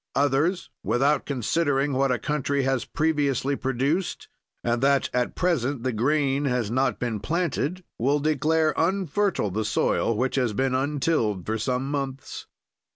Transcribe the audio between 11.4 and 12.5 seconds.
for some months.